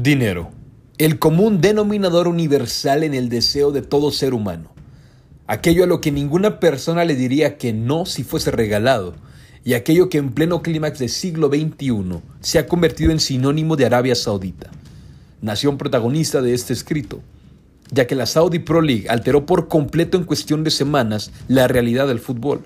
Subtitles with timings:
[0.00, 0.52] Dinero.
[0.98, 4.70] El común denominador universal en el deseo de todo ser humano.
[5.48, 9.16] Aquello a lo que ninguna persona le diría que no si fuese regalado,
[9.64, 13.86] y aquello que en pleno clímax del siglo XXI se ha convertido en sinónimo de
[13.86, 14.70] Arabia Saudita,
[15.42, 17.20] nación protagonista de este escrito,
[17.90, 22.06] ya que la Saudi Pro League alteró por completo en cuestión de semanas la realidad
[22.06, 22.62] del fútbol.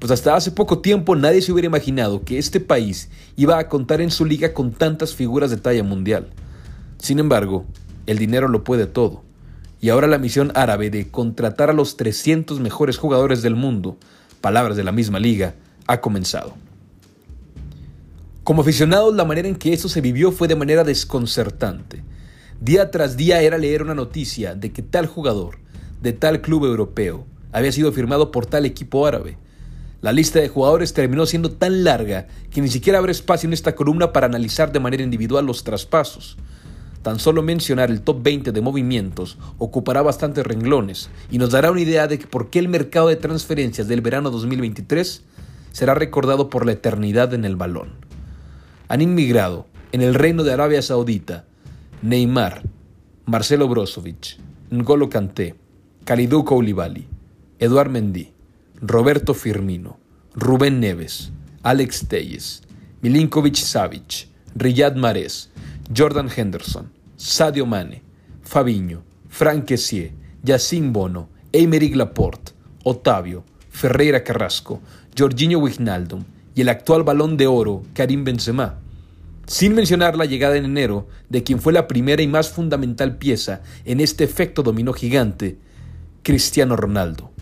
[0.00, 4.00] Pues hasta hace poco tiempo nadie se hubiera imaginado que este país iba a contar
[4.00, 6.26] en su liga con tantas figuras de talla mundial.
[7.00, 7.64] Sin embargo,
[8.06, 9.22] el dinero lo puede todo.
[9.80, 13.96] Y ahora la misión árabe de contratar a los 300 mejores jugadores del mundo,
[14.40, 15.54] palabras de la misma liga,
[15.86, 16.54] ha comenzado.
[18.44, 22.02] Como aficionados, la manera en que eso se vivió fue de manera desconcertante.
[22.60, 25.58] Día tras día era leer una noticia de que tal jugador,
[26.02, 29.38] de tal club europeo, había sido firmado por tal equipo árabe,
[30.02, 33.74] la lista de jugadores terminó siendo tan larga que ni siquiera habrá espacio en esta
[33.74, 36.38] columna para analizar de manera individual los traspasos.
[37.02, 41.80] Tan solo mencionar el top 20 de movimientos ocupará bastantes renglones y nos dará una
[41.80, 45.22] idea de por qué el mercado de transferencias del verano 2023
[45.72, 47.92] será recordado por la eternidad en el balón.
[48.88, 51.46] Han inmigrado en el reino de Arabia Saudita
[52.02, 52.62] Neymar,
[53.26, 54.38] Marcelo Brozovic,
[54.70, 55.54] N'Golo Kanté,
[56.04, 57.06] Kalidou Koulibaly,
[57.58, 58.32] Eduard Mendy,
[58.80, 59.98] Roberto Firmino,
[60.34, 61.30] Rubén Neves,
[61.62, 62.62] Alex Telles,
[63.02, 65.50] Milinkovic Savic, Riyad Mahrez,
[65.94, 68.02] Jordan Henderson, Sadio Mane,
[68.42, 70.12] Fabiño, Frank Kessier,
[70.44, 72.52] Yacine Bono, Emery Laporte,
[72.84, 74.80] Otavio, Ferreira Carrasco,
[75.18, 76.24] Jorginho Wijnaldum
[76.54, 78.78] y el actual balón de oro Karim Benzema.
[79.46, 83.62] Sin mencionar la llegada en enero de quien fue la primera y más fundamental pieza
[83.84, 85.58] en este efecto dominó gigante,
[86.22, 87.32] Cristiano Ronaldo.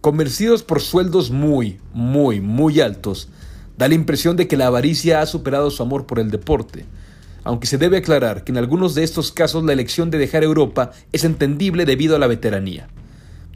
[0.00, 3.28] Convencidos por sueldos muy, muy, muy altos,
[3.76, 6.84] da la impresión de que la avaricia ha superado su amor por el deporte,
[7.48, 10.90] aunque se debe aclarar que en algunos de estos casos la elección de dejar Europa
[11.12, 12.88] es entendible debido a la veteranía,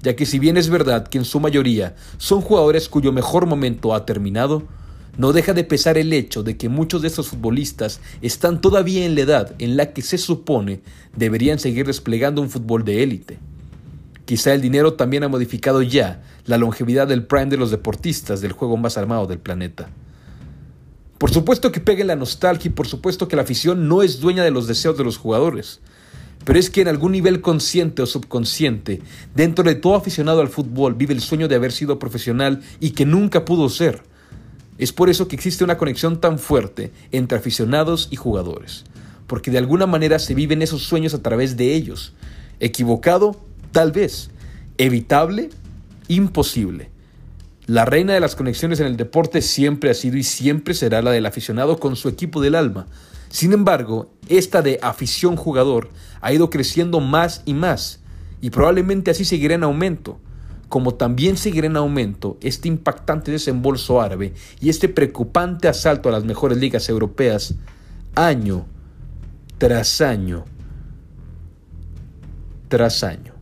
[0.01, 3.95] ya que si bien es verdad que en su mayoría son jugadores cuyo mejor momento
[3.95, 4.63] ha terminado,
[5.19, 9.15] no deja de pesar el hecho de que muchos de estos futbolistas están todavía en
[9.15, 10.81] la edad en la que se supone
[11.15, 13.41] deberían seguir desplegando un fútbol de élite.
[14.25, 18.53] Quizá el dinero también ha modificado ya la longevidad del prime de los deportistas del
[18.53, 19.91] juego más armado del planeta.
[21.23, 24.43] Por supuesto que pegue la nostalgia y por supuesto que la afición no es dueña
[24.43, 25.79] de los deseos de los jugadores.
[26.45, 29.01] Pero es que en algún nivel consciente o subconsciente,
[29.33, 33.07] dentro de todo aficionado al fútbol vive el sueño de haber sido profesional y que
[33.07, 34.03] nunca pudo ser.
[34.79, 38.83] Es por eso que existe una conexión tan fuerte entre aficionados y jugadores,
[39.29, 42.15] porque de alguna manera se viven esos sueños a través de ellos.
[42.59, 43.41] Equivocado,
[43.71, 44.31] tal vez.
[44.77, 45.51] Evitable,
[46.09, 46.91] imposible.
[47.73, 51.11] La reina de las conexiones en el deporte siempre ha sido y siempre será la
[51.11, 52.87] del aficionado con su equipo del alma.
[53.31, 55.89] Sin embargo, esta de afición jugador
[56.21, 58.01] ha ido creciendo más y más,
[58.43, 60.21] y probablemente así seguirá en aumento,
[60.69, 66.25] como también seguirá en aumento este impactante desembolso árabe y este preocupante asalto a las
[66.25, 67.55] mejores ligas europeas
[68.15, 68.67] año
[69.57, 70.45] tras año
[72.69, 73.42] tras año.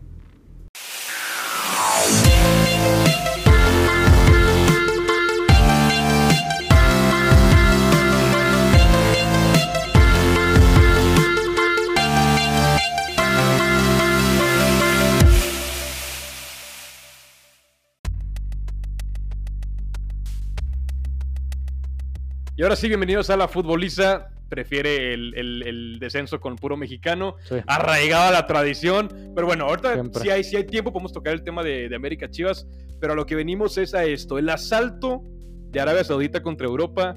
[22.61, 24.29] Y ahora sí, bienvenidos a la futboliza.
[24.51, 29.09] Prefiere el, descenso con puro mexicano, arraigada a la tradición.
[29.35, 32.67] Pero bueno, ahorita si hay, si hay tiempo, podemos tocar el tema de, América Chivas.
[33.01, 35.23] Pero a lo que venimos es a esto: el asalto
[35.71, 37.17] de Arabia Saudita contra Europa.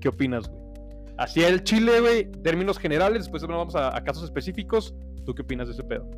[0.00, 0.62] ¿Qué opinas, güey?
[1.18, 4.94] Hacia el Chile, güey, términos generales, después vamos a, a casos específicos.
[5.26, 6.08] ¿Tú qué opinas de ese pedo?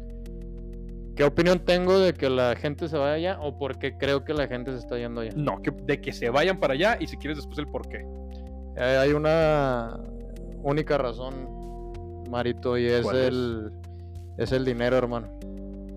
[1.16, 4.34] ¿Qué opinión tengo de que la gente se vaya allá o por qué creo que
[4.34, 5.32] la gente se está yendo allá?
[5.34, 8.04] No, de que se vayan para allá y si quieres después el por qué.
[8.80, 10.00] Eh, hay una
[10.62, 11.34] única razón,
[12.30, 13.71] Marito, y es el,
[14.38, 14.53] es?
[14.53, 15.28] el dinero, hermano.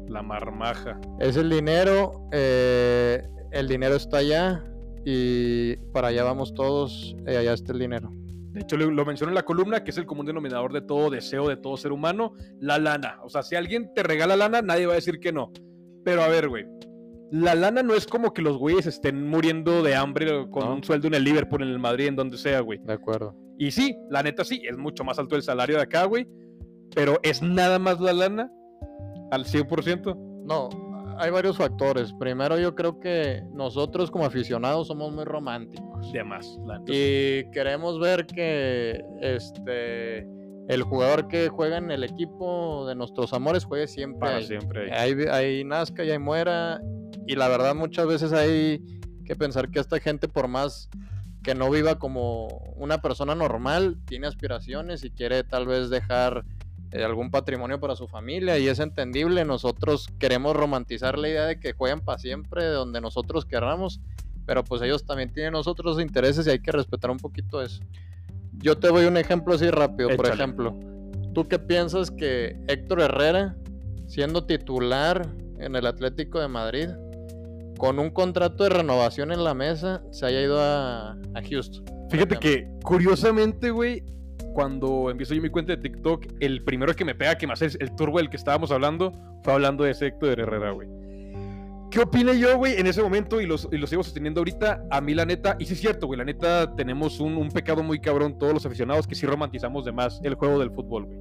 [0.09, 0.99] La marmaja.
[1.17, 4.65] Es el dinero, eh, el dinero está allá
[5.05, 8.09] y para allá vamos todos, y allá está el dinero.
[8.51, 11.09] De hecho, lo, lo menciono en la columna, que es el común denominador de todo
[11.09, 13.19] deseo, de todo ser humano, la lana.
[13.23, 15.53] O sea, si alguien te regala lana, nadie va a decir que no.
[16.03, 16.65] Pero a ver, güey,
[17.33, 21.07] la lana no es como que los güeyes estén muriendo de hambre con un sueldo
[21.07, 22.77] en el Liverpool, en el Madrid, en donde sea, güey.
[22.83, 23.35] De acuerdo.
[23.57, 26.27] Y sí, la neta sí, es mucho más alto el salario de acá, güey.
[26.93, 28.51] Pero ¿es nada más la lana?
[29.31, 30.15] ¿Al 100%?
[30.45, 30.69] No,
[31.17, 32.13] hay varios factores.
[32.13, 36.13] Primero, yo creo que nosotros como aficionados somos muy románticos.
[36.13, 36.59] De más.
[36.85, 40.27] y queremos ver que este
[40.69, 44.19] el jugador que juega en el equipo de nuestros amores juegue siempre.
[44.19, 44.93] Para siempre.
[44.93, 46.79] Ahí, ahí nazca y ahí muera.
[47.25, 48.83] Y la verdad, muchas veces hay
[49.25, 50.89] que pensar que esta gente, por más
[51.43, 52.47] que no viva como
[52.77, 56.45] una persona normal, tiene aspiraciones y quiere tal vez dejar
[56.91, 59.43] eh, algún patrimonio para su familia y es entendible.
[59.45, 63.99] Nosotros queremos romantizar la idea de que juegan para siempre donde nosotros querramos,
[64.45, 67.81] pero pues ellos también tienen otros intereses y hay que respetar un poquito eso.
[68.53, 70.79] Yo te doy un ejemplo así rápido, por ejemplo.
[71.33, 73.57] ¿Tú qué piensas que Héctor Herrera,
[74.07, 75.27] siendo titular
[75.57, 76.89] en el Atlético de Madrid,
[77.77, 81.17] con un contrato de renovación en la mesa, se haya ido a,
[81.49, 81.85] Houston?
[82.09, 84.03] Fíjate que, curiosamente, güey,
[84.53, 87.65] cuando empiezo yo mi cuenta de TikTok, el primero que me pega, que me hace
[87.79, 89.11] el turbo del que estábamos hablando,
[89.43, 90.87] fue hablando de ese Héctor Herrera, güey.
[91.93, 94.83] ¿Qué opiné yo, güey, en ese momento y lo sigo sosteniendo ahorita?
[94.89, 97.99] A mí, la neta, y sí es cierto, güey, la neta, tenemos un, pecado muy
[97.99, 101.19] cabrón todos los aficionados que sí romantizamos de más el juego del fútbol, güey.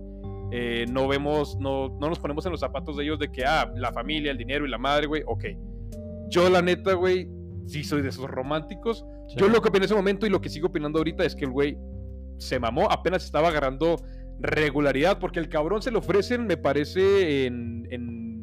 [0.51, 3.71] Eh, no vemos, no, no nos ponemos en los zapatos de ellos de que, ah,
[3.77, 5.45] la familia, el dinero y la madre, güey, ok.
[6.33, 7.29] Yo, la neta, güey,
[7.67, 9.05] sí soy de esos románticos.
[9.37, 11.45] Yo lo que opiné en ese momento y lo que sigo opinando ahorita es que
[11.45, 11.79] el güey
[12.39, 13.97] se mamó, apenas estaba agarrando
[14.41, 18.43] regularidad, porque el cabrón se lo ofrecen, me parece, en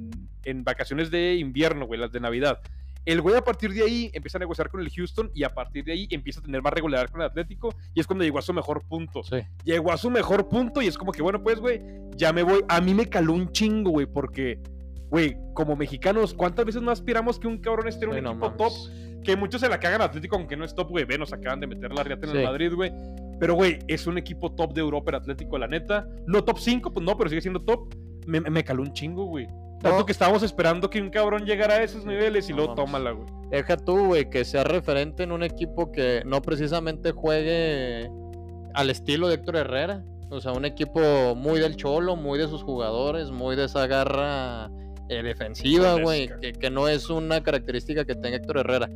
[0.50, 2.60] en vacaciones de invierno, güey, las de Navidad.
[3.06, 5.84] El güey a partir de ahí empieza a negociar con el Houston y a partir
[5.86, 8.42] de ahí empieza a tener más regularidad con el Atlético y es cuando llegó a
[8.42, 9.22] su mejor punto.
[9.64, 11.82] Llegó a su mejor punto y es como que, bueno, pues, güey,
[12.16, 12.64] ya me voy.
[12.68, 14.62] A mí me caló un chingo, güey, porque,
[15.10, 18.74] güey, como mexicanos, ¿cuántas veces no aspiramos que un cabrón esté en un equipo top?
[19.24, 21.06] Que muchos se la cagan Atlético, aunque no es top, güey.
[21.06, 22.92] Ve, nos acaban de meter la riata en el Madrid, güey.
[23.40, 26.08] Pero, güey, es un equipo top de Europa el Atlético, la neta.
[26.26, 27.94] No top 5, pues no, pero sigue siendo top.
[28.26, 29.48] Me, me caló un chingo, güey.
[29.82, 33.28] Tanto que estábamos esperando que un cabrón llegara a esos niveles y luego tómala, güey.
[33.50, 38.10] Deja tú, güey, que sea referente en un equipo que no precisamente juegue
[38.74, 40.04] al estilo de Héctor Herrera.
[40.32, 44.70] O sea, un equipo muy del cholo, muy de sus jugadores, muy de esa garra
[45.10, 48.90] eh, defensiva, güey, que, que, no es una característica que tenga Héctor Herrera.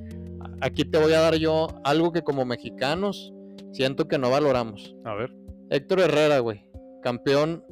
[0.61, 3.33] Aquí te voy a dar yo algo que como mexicanos
[3.71, 4.95] siento que no valoramos.
[5.03, 5.35] A ver.
[5.69, 6.65] Héctor Herrera, güey,
[7.01, 7.63] campeón,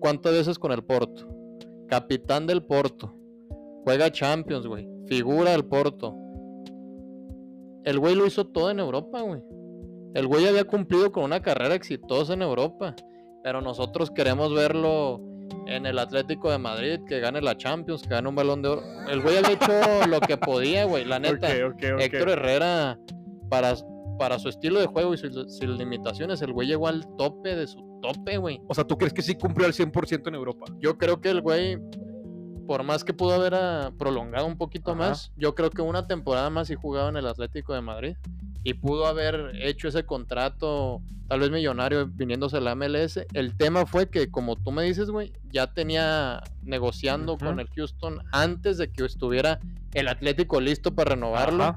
[0.00, 1.34] ¿cuántas veces con el Porto?
[1.86, 3.14] capitán del Porto.
[3.84, 4.88] Juega Champions, güey.
[5.06, 6.16] Figura del Porto.
[7.84, 9.42] El güey lo hizo todo en Europa, güey.
[10.14, 12.96] El güey había cumplido con una carrera exitosa en Europa.
[13.42, 15.20] Pero nosotros queremos verlo
[15.66, 18.82] en el Atlético de Madrid, que gane la Champions, que gane un balón de oro.
[19.08, 19.66] El güey había hecho
[20.08, 21.04] lo que podía, güey.
[21.04, 21.48] La neta.
[21.54, 22.98] Héctor Herrera,
[23.48, 23.74] para,
[24.18, 27.78] para su estilo de juego y sus, limitaciones, el güey llegó al tope de su
[28.02, 28.60] tope, güey.
[28.68, 30.66] O sea, ¿tú crees que sí cumplió al 100% en Europa?
[30.80, 31.78] Yo creo que el güey,
[32.66, 36.50] por más que pudo haber ah, prolongado un poquito más, yo creo que una temporada
[36.50, 38.16] más sí jugaba en el Atlético de Madrid.
[38.64, 43.20] Y pudo haber hecho ese contrato, tal vez millonario, viniéndose a la MLS.
[43.34, 48.20] El tema fue que, como tú me dices, güey, ya tenía negociando con el Houston
[48.32, 49.60] antes de que estuviera
[49.92, 51.76] el Atlético listo para renovarlo.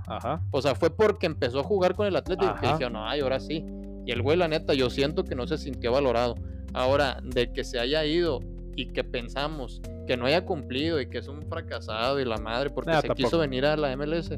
[0.52, 3.40] O sea, fue porque empezó a jugar con el Atlético que dijeron, no, ay, ahora
[3.40, 3.66] sí.
[4.06, 6.36] Y el güey, la neta, yo siento que no se sintió valorado.
[6.74, 8.40] Ahora, de que se haya ido
[8.78, 12.70] y que pensamos que no haya cumplido y que es un fracasado y la madre
[12.70, 14.30] porque se quiso venir a la MLS,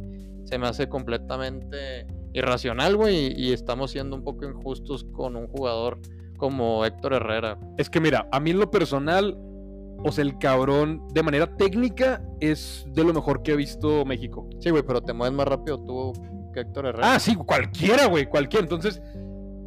[0.45, 5.99] se me hace completamente irracional, güey, y estamos siendo un poco injustos con un jugador
[6.37, 7.59] como Héctor Herrera.
[7.77, 9.37] Es que mira, a mí en lo personal,
[10.03, 14.49] o sea, el cabrón de manera técnica es de lo mejor que he visto México.
[14.59, 16.13] Sí, güey, pero te mueves más rápido tú
[16.53, 17.13] que Héctor Herrera.
[17.15, 18.63] Ah, sí, cualquiera, güey, cualquiera.
[18.63, 19.01] Entonces,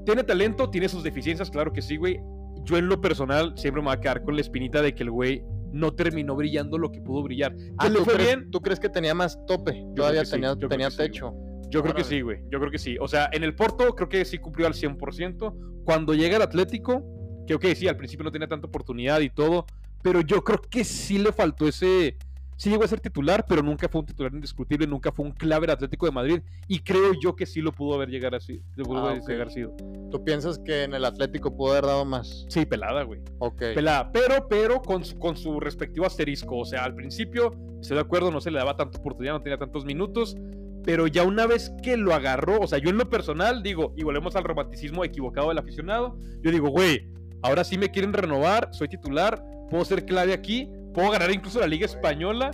[0.05, 2.21] tiene talento, tiene sus deficiencias, claro que sí, güey.
[2.65, 5.11] Yo en lo personal siempre me voy a quedar con la espinita de que el
[5.11, 7.55] güey no terminó brillando lo que pudo brillar.
[7.79, 8.51] Ah, ¿tú fue crees, bien?
[8.51, 9.81] ¿Tú crees que tenía más tope?
[9.89, 11.35] Yo Todavía tenía, tenía techo.
[11.73, 12.41] Yo creo que sí, güey.
[12.51, 12.97] Yo creo que sí.
[13.01, 15.83] O sea, en el Porto creo que sí cumplió al 100%.
[15.85, 17.03] Cuando llega el Atlético,
[17.47, 19.67] que ok, sí, al principio no tenía tanta oportunidad y todo,
[20.03, 22.17] pero yo creo que sí le faltó ese
[22.63, 25.71] sí llegó a ser titular, pero nunca fue un titular indiscutible, nunca fue un clave
[25.73, 26.43] Atlético de Madrid.
[26.69, 28.63] Y creo yo que sí lo pudo haber llegado así.
[28.77, 29.75] Pudo ah, haber sido.
[30.13, 32.47] ¿Tú piensas que en el Atlético pudo haber dado más?
[32.49, 33.21] Sí, pelada, güey.
[33.41, 33.59] Ok.
[33.75, 36.59] Pelada, pero, pero con su, con su respectivo asterisco.
[36.59, 37.51] O sea, al principio,
[37.81, 40.37] estoy de acuerdo, no se le daba tanta oportunidad, no tenía tantos minutos.
[40.85, 44.03] Pero ya una vez que lo agarró, o sea, yo en lo personal digo, y
[44.03, 47.09] volvemos al romanticismo equivocado del aficionado, yo digo, güey,
[47.43, 51.67] ahora sí me quieren renovar, soy titular, puedo ser clave aquí, puedo ganar incluso la
[51.67, 52.51] Liga Española.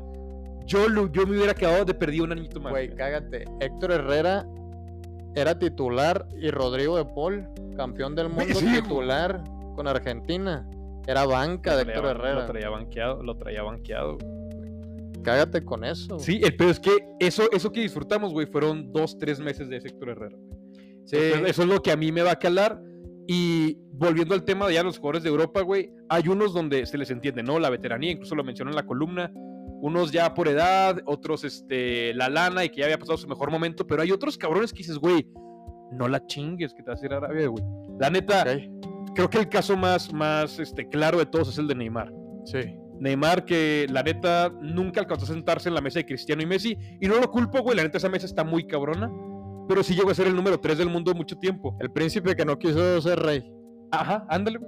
[0.66, 2.70] Yo, yo me hubiera quedado de perdido un añito más.
[2.72, 3.44] Güey, cágate.
[3.60, 4.46] Héctor Herrera
[5.34, 9.42] era titular y Rodrigo de Paul, campeón del mundo titular
[9.74, 10.68] con Argentina.
[11.06, 12.40] Era banca de Héctor Herrera.
[12.40, 14.18] Lo traía banqueado, lo traía banqueado.
[15.22, 16.18] Cágate con eso.
[16.18, 19.76] Sí, el pedo es que eso, eso que disfrutamos, güey, fueron dos, tres meses de
[19.76, 20.36] Héctor Herrera.
[21.04, 21.16] Sí.
[21.46, 22.82] eso es lo que a mí me va a calar.
[23.26, 26.96] Y volviendo al tema de ya los jugadores de Europa, güey, hay unos donde se
[26.96, 27.58] les entiende, ¿no?
[27.58, 29.30] La veteranía, incluso lo mencionó en la columna.
[29.80, 33.50] Unos ya por edad, otros este, la lana y que ya había pasado su mejor
[33.50, 35.28] momento, pero hay otros cabrones que dices, güey,
[35.92, 37.62] no la chingues que te vas a ir a Arabia, güey.
[38.00, 38.44] La neta,
[39.14, 42.12] creo que el caso más, más este, claro de todos es el de Neymar.
[42.44, 42.60] Sí.
[43.00, 46.76] Neymar, que la neta nunca alcanzó a sentarse en la mesa de Cristiano y Messi.
[47.00, 47.76] Y no lo culpo, güey.
[47.76, 49.10] La neta, esa mesa está muy cabrona.
[49.68, 51.76] Pero sí llegó a ser el número 3 del mundo mucho tiempo.
[51.80, 53.44] El príncipe que no quiso ser rey.
[53.92, 54.58] Ajá, ándale.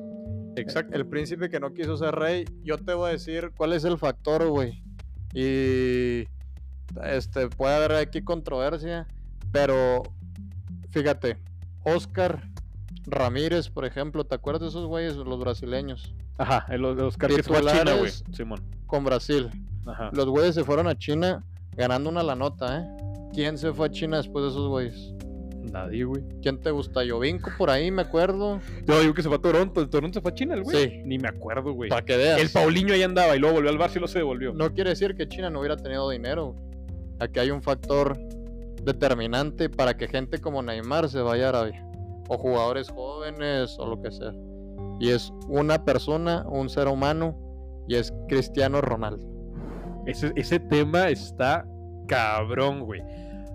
[0.57, 0.95] Exacto.
[0.95, 2.45] El príncipe que no quiso ser rey.
[2.63, 4.83] Yo te voy a decir cuál es el factor, güey.
[5.33, 6.29] Y.
[7.05, 9.07] Este, puede haber aquí controversia.
[9.53, 10.03] Pero.
[10.91, 11.39] Fíjate.
[11.85, 12.43] Oscar
[13.07, 14.25] Ramírez, por ejemplo.
[14.25, 16.15] ¿Te acuerdas de esos güeyes, los brasileños?
[16.41, 18.11] Ajá, los, los que fue a China, güey.
[18.33, 18.61] Simón.
[18.87, 19.51] Con Brasil.
[19.87, 20.11] Ajá.
[20.13, 21.45] Los güeyes se fueron a China
[21.77, 22.87] ganando una la nota, ¿eh?
[23.33, 25.15] ¿Quién se fue a China después de esos güeyes?
[25.71, 26.23] Nadie, güey.
[26.43, 27.05] ¿Quién te gusta?
[27.05, 28.59] Yovinco por ahí, me acuerdo.
[28.87, 29.89] Yo digo que se fue a Toronto.
[29.89, 30.89] Toronto se fue a China, el güey?
[30.89, 31.03] Sí.
[31.05, 31.91] Ni me acuerdo, güey.
[31.91, 32.41] Para que veas.
[32.41, 34.55] El Paulinho ahí andaba y luego volvió al Barça y lo se devolvió.
[34.55, 36.57] No quiere decir que China no hubiera tenido dinero.
[37.19, 38.19] Aquí hay un factor
[38.83, 41.87] determinante para que gente como Neymar se vaya a Arabia.
[42.29, 44.33] O jugadores jóvenes o lo que sea.
[45.01, 47.37] Y es una persona, un ser humano,
[47.89, 49.27] y es Cristiano Ronaldo.
[50.07, 51.67] Ese, ese tema está
[52.07, 53.03] cabrón, güey.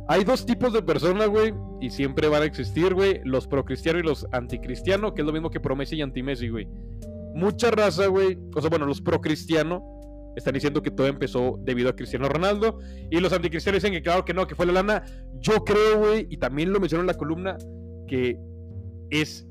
[0.08, 4.04] Hay dos tipos de personas, güey, y siempre van a existir, güey, los pro-cristiano y
[4.04, 6.68] los anticristiano, que es lo mismo que pro-Messi y anti-Messi, güey.
[7.34, 9.84] Mucha raza, güey, o sea, bueno, los pro-cristiano
[10.36, 14.26] están diciendo que todo empezó debido a Cristiano Ronaldo, y los anticristianos dicen que claro
[14.26, 15.04] que no, que fue la lana.
[15.40, 17.58] Yo creo, güey, y también lo mencionó en la columna,
[18.08, 18.38] que
[19.10, 19.48] es,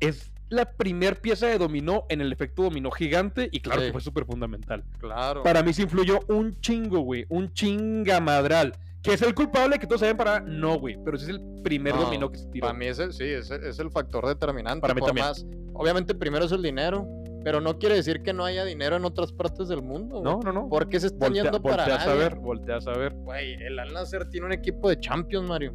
[0.00, 4.00] es la primer pieza de dominó en el efecto dominó gigante y claro que fue
[4.00, 4.84] súper fundamental.
[4.98, 5.42] Claro.
[5.42, 8.72] Para mí se influyó un chingo, güey, un chingamadral.
[9.02, 10.40] ¿Que es el culpable que todos saben para.?
[10.40, 10.98] No, güey.
[11.04, 12.66] Pero ese es el primer dominó que se tiró.
[12.66, 14.80] Para mí ese, sí, es, es el factor determinante.
[14.80, 15.26] Para mí también.
[15.74, 17.06] obviamente, primero es el dinero.
[17.44, 20.20] Pero no quiere decir que no haya dinero en otras partes del mundo.
[20.20, 20.68] No, no, no.
[20.68, 23.14] ¿Por qué se están yendo para Voltea a saber, voltea a saber.
[23.14, 25.72] Güey, el Al Nasser tiene un equipo de Champions, Mario.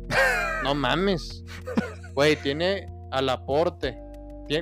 [0.65, 1.45] no mames.
[2.13, 3.97] Güey, tiene al aporte.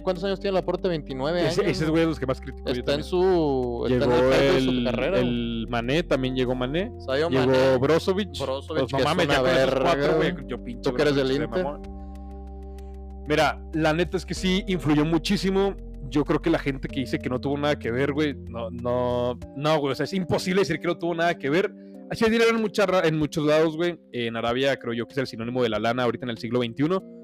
[0.03, 0.88] ¿Cuántos años tiene Laporte?
[0.88, 1.58] 29 años.
[1.58, 2.69] Ese, es güey de los que más crítico.
[2.69, 3.86] Está en su.
[3.88, 5.19] Llegó está en el, su carrera.
[5.19, 6.91] El Mané también llegó Mané.
[7.08, 7.77] llegó Mané.
[7.77, 8.39] Brozovic.
[8.39, 8.89] Brozovic.
[8.89, 10.34] Pues, no mames, ya ver, cuatro, güey.
[10.48, 10.91] Yo pincho.
[10.91, 11.65] ¿Tú que eres del Inter?
[13.27, 15.75] Mira, la neta es que sí influyó muchísimo.
[16.10, 18.72] Yo creo que la gente que dice que no tuvo nada que ver, güey, no,
[18.72, 19.91] no, no, güey.
[19.91, 21.72] O sea, es imposible decir que no tuvo nada que ver.
[22.10, 24.00] Así es dinero en, mucha, en muchos lados, güey.
[24.12, 26.60] En Arabia creo yo que es el sinónimo de la lana ahorita en el siglo
[26.60, 27.18] XXI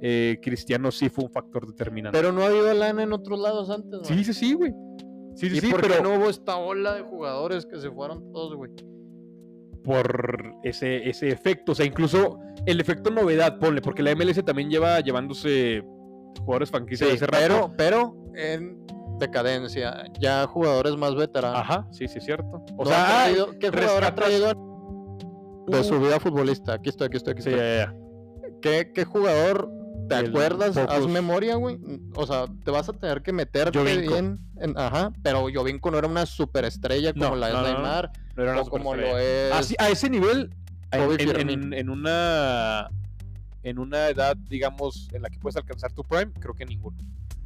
[0.00, 2.18] eh, Cristiano sí fue un factor determinante.
[2.18, 4.72] Pero no ha habido lana en otros lados antes, Sí, sí, sí, güey.
[5.34, 8.32] Sí, sí, ¿Y sí, por pero no hubo esta ola de jugadores que se fueron
[8.32, 8.70] todos, güey?
[9.84, 14.68] Por ese, ese efecto, o sea, incluso el efecto novedad, ponle, porque la MLS también
[14.68, 15.82] lleva llevándose
[16.40, 18.84] jugadores franquicias sí, pero, pero en
[19.18, 21.60] decadencia, ya jugadores más veteranos.
[21.60, 22.62] Ajá, sí, sí, es cierto.
[22.76, 23.28] O sea,
[23.60, 24.52] ¿qué jugador ha traído
[25.68, 26.74] de su vida futbolista?
[26.74, 27.54] Aquí estoy, aquí estoy, aquí estoy.
[28.60, 29.70] ¿Qué, ¿Qué, jugador
[30.10, 30.76] ¿Te acuerdas?
[30.76, 31.78] Haz memoria, güey.
[32.14, 34.38] O sea, te vas a tener que meterte bien.
[34.56, 38.10] En, ajá, pero Jovinko no era una superestrella como la es Neymar.
[38.36, 39.74] No, era una o como lo es.
[39.78, 40.50] a ese nivel,
[40.90, 42.88] en, en, una.
[43.62, 46.96] En una edad, digamos, en la que puedes alcanzar tu prime, creo que ninguno.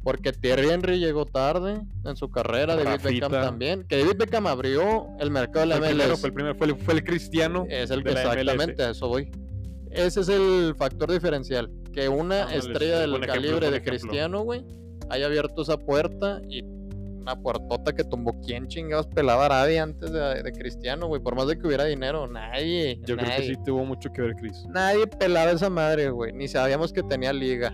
[0.01, 3.83] Porque Thierry Henry llegó tarde en su carrera, David Beckham también.
[3.83, 6.19] Que David Beckham abrió el mercado de la MLS.
[6.19, 7.65] fue el primero, fue el, fue el cristiano.
[7.69, 9.29] Es el que exactamente, a eso voy.
[9.91, 11.71] Ese es el factor diferencial.
[11.95, 14.65] Que una estrella del calibre de Cristiano, güey,
[15.09, 18.35] haya abierto esa puerta y una puertota que tumbó.
[18.45, 21.21] ¿Quién chingados pelaba Arabia antes de, Cristiano, güey?
[21.21, 22.99] Por más de que hubiera dinero, nadie.
[23.05, 24.65] Yo creo que sí tuvo mucho que ver, Cris.
[24.67, 26.33] Nadie pelaba esa madre, güey.
[26.33, 27.73] Ni sabíamos que tenía liga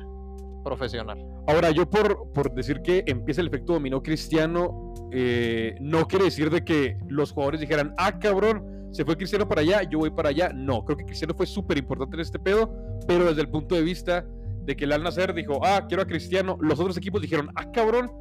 [0.63, 1.17] profesional.
[1.47, 6.51] Ahora, yo por, por decir que empieza el efecto dominó cristiano, eh, no quiere decir
[6.51, 10.29] de que los jugadores dijeran, ah, cabrón, se fue Cristiano para allá, yo voy para
[10.29, 10.51] allá.
[10.53, 12.73] No, creo que Cristiano fue súper importante en este pedo,
[13.07, 14.25] pero desde el punto de vista
[14.65, 17.71] de que el Al Nacer dijo, ah, quiero a Cristiano, los otros equipos dijeron, ah,
[17.71, 18.11] cabrón,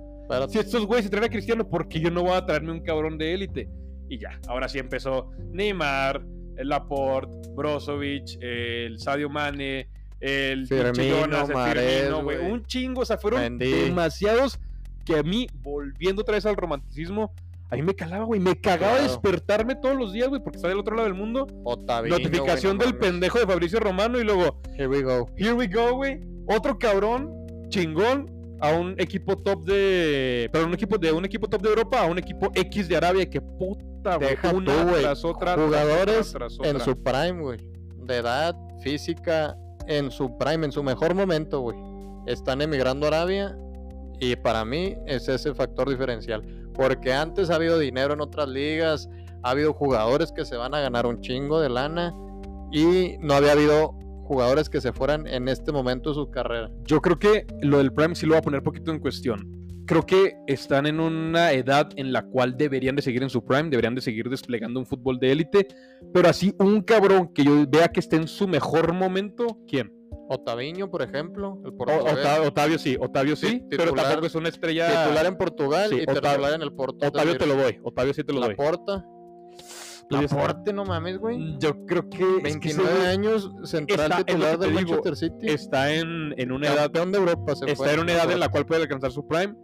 [0.49, 2.81] si estos güeyes se traen a Cristiano, ¿por qué yo no voy a traerme un
[2.81, 3.69] cabrón de élite?
[4.09, 6.25] Y ya, ahora sí empezó Neymar,
[6.57, 9.89] el Laporte, Brozovic, el Sadio Mane,
[10.21, 14.61] el Firmino, el Firmino, un chingo, o sea, fueron demasiados
[15.05, 17.33] que a mí, volviendo otra vez al romanticismo,
[17.71, 18.41] a mí me calaba, güey.
[18.41, 21.47] Me cagaba despertarme todos los días, güey, porque está del otro lado del mundo.
[22.09, 24.61] Notificación del pendejo de Fabricio Romano y luego.
[24.77, 25.29] Here we go.
[25.37, 26.21] Here we go, güey.
[26.47, 27.33] Otro cabrón,
[27.69, 28.27] chingón,
[28.61, 30.49] a un equipo top de.
[30.53, 33.29] Pero un equipo de un equipo top de Europa a un equipo X de Arabia.
[33.31, 34.37] Que puta, güey.
[34.53, 35.55] Una tras otra.
[35.55, 36.35] Jugadores
[36.65, 37.59] en su prime, güey.
[38.05, 41.77] De edad, física, en su prime, en su mejor momento, güey.
[42.27, 43.57] Están emigrando a Arabia
[44.19, 46.43] Y para mí es ese factor diferencial.
[46.81, 49.07] Porque antes ha habido dinero en otras ligas,
[49.43, 52.15] ha habido jugadores que se van a ganar un chingo de lana
[52.73, 53.91] y no había habido
[54.25, 56.71] jugadores que se fueran en este momento de su carrera.
[56.85, 59.85] Yo creo que lo del Prime sí lo voy a poner poquito en cuestión.
[59.87, 63.69] Creo que están en una edad en la cual deberían de seguir en su prime,
[63.69, 65.69] deberían de seguir desplegando un fútbol de élite,
[66.15, 70.00] pero así un cabrón que yo vea que esté en su mejor momento, ¿quién?
[70.33, 71.61] Otaviño, por ejemplo.
[71.65, 75.05] El Otavio, sí, Otavio sí, pero tampoco es una estrella.
[75.05, 77.09] Titular en Portugal y titular en el Porto.
[77.09, 78.55] Otavio te lo doy, Otavio sí te lo doy.
[78.55, 79.05] Porta.
[80.09, 81.39] Laporte, no mames, güey.
[81.39, 82.25] Mm, yo creo que.
[82.43, 85.49] 29 años, central titular del Manchester City.
[85.49, 86.91] Está en, en una edad.
[86.91, 89.55] de Europa se Está en una edad en la cual puede alcanzar su prime.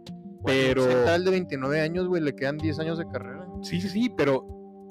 [0.45, 0.83] pero.
[0.83, 3.45] Central de 29 años, güey, le quedan 10 años de carrera.
[3.61, 4.45] Sí, sí, sí, pero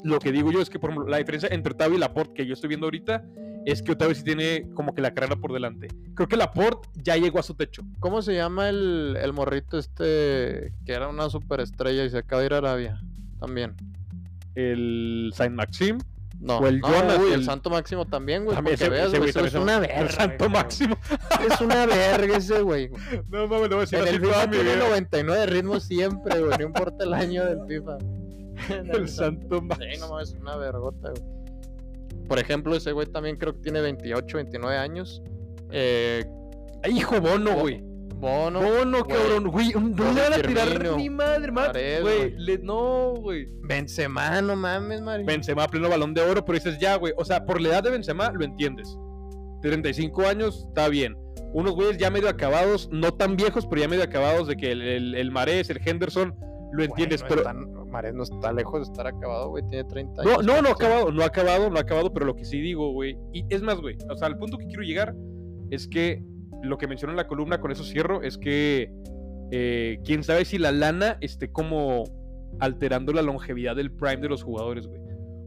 [0.04, 2.46] lo que digo yo es que, por ejemplo, la diferencia entre Otavio y Laporte que
[2.46, 3.24] yo estoy viendo ahorita
[3.66, 5.88] es que Otavio sí tiene como que la carrera por delante.
[6.14, 7.82] Creo que Laporte ya llegó a su techo.
[8.00, 12.46] ¿Cómo se llama el, el morrito este que era una superestrella y se acaba de
[12.46, 13.00] ir a Arabia?
[13.38, 13.76] También
[14.56, 15.98] el Saint Maxim.
[16.40, 17.44] No, o el, Jonas, el...
[17.44, 18.54] Santo Máximo también, güey.
[18.56, 20.00] También ese, veas, es una verga.
[20.00, 20.98] El Santo Máximo.
[21.50, 22.90] Es una verga ese, güey.
[23.30, 26.58] No mames, no voy a decir En el FIFA tiene 99 ritmos siempre, güey.
[26.58, 27.98] No importa el año del FIFA.
[28.92, 29.92] el, Santo Máximo.
[29.94, 31.45] Sí, no mames, es una vergota, güey.
[32.28, 35.22] Por ejemplo, ese güey también creo que tiene 28, 29 años.
[35.70, 36.24] Eh,
[36.88, 37.82] hijo Bono, güey.
[38.16, 38.60] Bono.
[38.62, 39.72] Bono, cabrón, güey.
[39.72, 42.00] No le van a tirar ni madre, madre.
[42.00, 43.46] Güey, no, güey.
[43.62, 45.24] Benzema, no mames, Mari.
[45.24, 47.12] Benzema, pleno balón de oro, pero dices ya, güey.
[47.16, 48.96] O sea, por la edad de Benzema lo entiendes.
[49.62, 51.16] 35 años, está bien.
[51.52, 54.82] Unos güeyes ya medio acabados, no tan viejos, pero ya medio acabados de que el,
[54.82, 56.34] el, el Marés, el Henderson,
[56.72, 57.44] lo entiendes, pero.
[57.96, 59.66] Marés no está lejos de estar acabado, güey.
[59.68, 60.36] Tiene 30 años.
[60.38, 62.60] No, no, no ha acabado, no ha acabado, no ha acabado, pero lo que sí
[62.60, 63.16] digo, güey.
[63.32, 63.96] Y es más, güey.
[64.10, 65.14] O sea, el punto que quiero llegar
[65.70, 66.22] es que
[66.62, 68.92] lo que mencionó en la columna, con eso cierro, es que
[69.50, 72.04] eh, quién sabe si la lana esté como
[72.60, 75.00] alterando la longevidad del prime de los jugadores, güey.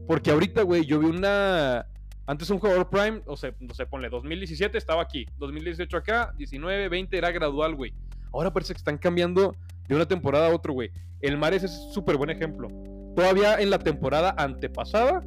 [0.08, 1.86] Porque ahorita, güey, yo vi una...
[2.26, 6.88] Antes un jugador prime, o sea, no sé, ponle 2017 estaba aquí, 2018 acá, 19,
[6.88, 7.92] 20 era gradual, güey.
[8.32, 9.54] Ahora parece que están cambiando
[9.90, 10.92] de una temporada a otra, güey.
[11.20, 12.68] El Mares es súper buen ejemplo.
[13.16, 15.20] Todavía en la temporada antepasada,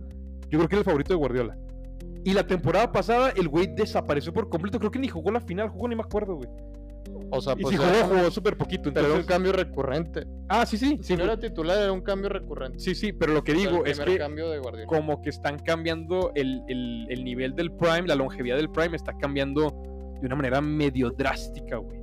[0.50, 1.58] yo creo que era el favorito de Guardiola.
[2.24, 4.80] Y la temporada pasada el güey desapareció por completo.
[4.80, 6.48] Creo que ni jugó la final, jugó ni me acuerdo, güey.
[7.30, 7.76] O sea, pues.
[7.76, 8.88] Y si jugó, jugó súper poquito.
[8.88, 9.12] Entonces...
[9.12, 10.26] Pero un cambio recurrente.
[10.48, 10.98] Ah, sí, sí.
[11.02, 12.80] Si no era titular, era un cambio recurrente.
[12.80, 14.18] Sí, sí, pero lo que digo es que.
[14.18, 18.70] Cambio de como que están cambiando el, el, el, nivel del Prime, la longevidad del
[18.70, 19.76] Prime está cambiando
[20.22, 22.03] de una manera medio drástica, güey.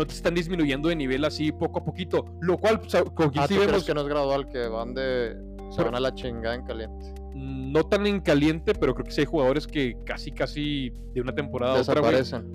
[0.00, 2.24] No te están disminuyendo de nivel así poco a poquito.
[2.40, 3.84] Lo cual, sea, con ah, vemos...
[3.84, 5.36] que no es gradual, que van de.
[5.70, 9.20] Se van a la chingada en caliente no tan en caliente, pero creo que sí
[9.20, 12.02] hay jugadores que casi, casi de una temporada a otra,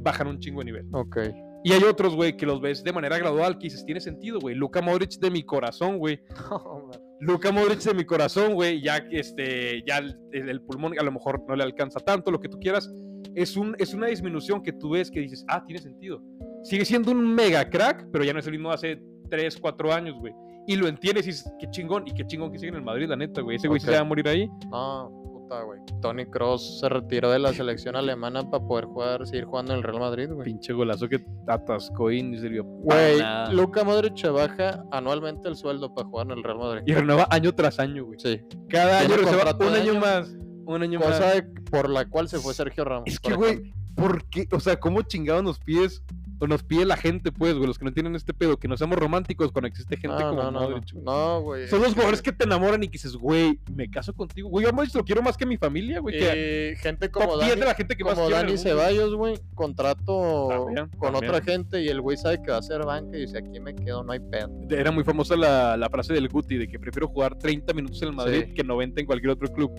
[0.01, 0.85] bajan un chingo de nivel.
[0.91, 1.17] Ok.
[1.63, 4.53] Y hay otros, güey, que los ves de manera gradual, que dices, tiene sentido, güey.
[4.55, 6.19] Luca Modric de mi corazón, güey.
[7.19, 8.81] Luca Modric de mi corazón, güey.
[8.83, 12.59] Ya, este, ya el, pulmón a lo mejor no le alcanza tanto, lo que tú
[12.59, 12.87] quieras.
[13.33, 16.21] Es, un, es una disminución que tú ves que dices, ah, tiene sentido.
[16.65, 20.15] Sigue siendo un mega crack, pero ya no es el mismo hace 3, 4 años,
[20.19, 20.33] güey
[20.67, 23.07] y lo entiendes y dices, qué chingón, y qué chingón que sigue en el Madrid,
[23.07, 23.57] la neta, güey.
[23.57, 24.49] Ese güey se va a morir ahí.
[24.71, 25.79] No, puta, güey.
[26.01, 29.83] Tony Cross se retiró de la selección alemana para poder jugar, seguir jugando en el
[29.83, 30.45] Real Madrid, güey.
[30.45, 32.63] Pinche golazo que atascó y ni sirvió.
[32.63, 33.19] Güey,
[33.51, 36.81] Luca Modric se baja anualmente el sueldo para jugar en el Real Madrid.
[36.85, 38.19] Y renueva año tras año, güey.
[38.19, 38.41] Sí.
[38.69, 40.35] Cada año renueva un año, más.
[40.65, 41.43] Un año cosa más.
[41.69, 43.03] por la cual se fue Sergio Ramos.
[43.05, 44.47] Es que, güey, ¿por qué?
[44.51, 46.03] O sea, ¿cómo chingados nos pides
[46.39, 48.77] o nos pide la gente, pues, güey, los que no tienen este pedo, que no
[48.77, 50.93] seamos románticos cuando existe gente como no, Modric.
[50.93, 51.67] No, güey.
[51.67, 54.49] Son los jugadores que te enamoran y que dices, güey, me caso contigo.
[54.49, 56.15] Güey, yo a lo quiero más que mi familia, güey.
[56.17, 60.67] Eh, gente como Dani, la gente que como Dani Ceballos, güey, contrato
[60.97, 63.59] con otra gente y el güey sabe que va a ser banca y dice, aquí
[63.59, 64.49] me quedo, no hay pedo.
[64.69, 68.09] Era muy famosa la, la frase del Guti de que prefiero jugar 30 minutos en
[68.09, 69.71] el Madrid que 90 en cualquier otro club.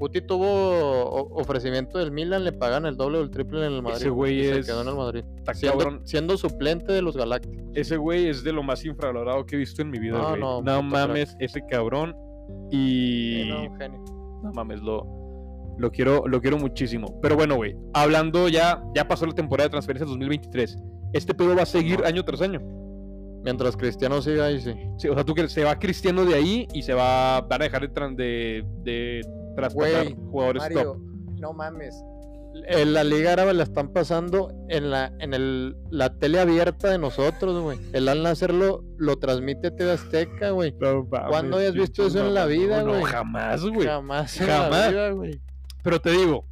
[0.00, 3.98] Guti tuvo ofrecimiento del Milan, le pagan el doble o el triple en el Madrid.
[3.98, 4.64] Ese güey es.
[4.64, 5.24] Se quedó en el Madrid.
[6.04, 7.66] Siendo, suplente de los Galácticos.
[7.74, 10.16] Ese güey es de lo más infravalorado que he visto en mi vida.
[10.16, 12.16] No, no, no mames, ese cabrón.
[12.70, 13.50] Y.
[13.50, 14.02] no, genio.
[14.42, 15.06] No mames, lo,
[15.76, 17.20] lo, quiero, lo quiero muchísimo.
[17.20, 20.78] Pero bueno, güey, hablando ya, ya pasó la temporada de transferencias 2023.
[21.12, 22.62] Este pedo va a seguir año tras año.
[23.44, 24.72] Mientras Cristiano siga ahí, sí.
[24.96, 27.64] Sí, o sea, tú que se va Cristiano de ahí y se va, van a
[27.64, 29.20] dejar de, de
[29.60, 30.98] traspasar jugadores top.
[31.38, 31.94] No mames.
[32.66, 36.98] En la Liga Árabe la están pasando en la en el, la tele abierta de
[36.98, 37.78] nosotros, güey.
[37.92, 38.82] El Al Nacer lo,
[39.18, 40.74] transmite TV Azteca, güey.
[41.28, 43.00] ¿Cuándo hayas visto eso en la vida, güey?
[43.00, 43.86] No, jamás, güey.
[43.86, 44.92] Jamás, jamás.
[45.82, 46.44] Pero te digo,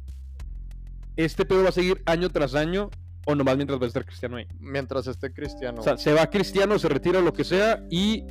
[1.17, 2.89] este pedo va a seguir año tras año.
[3.25, 4.47] ¿O nomás mientras va a estar Cristiano ahí?
[4.59, 5.81] Mientras esté Cristiano.
[5.81, 8.25] O sea, se va Cristiano, se retira lo que sea y